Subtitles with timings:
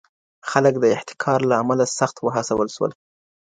[0.49, 2.91] خلک د احتکار له امله سخت وهڅول سول.